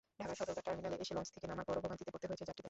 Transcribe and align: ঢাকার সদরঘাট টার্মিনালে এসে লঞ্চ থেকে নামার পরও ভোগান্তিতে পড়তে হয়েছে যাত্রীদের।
ঢাকার 0.19 0.37
সদরঘাট 0.39 0.63
টার্মিনালে 0.67 0.97
এসে 1.03 1.13
লঞ্চ 1.17 1.29
থেকে 1.35 1.45
নামার 1.49 1.65
পরও 1.69 1.83
ভোগান্তিতে 1.83 2.11
পড়তে 2.13 2.27
হয়েছে 2.29 2.41
যাত্রীদের। 2.47 2.59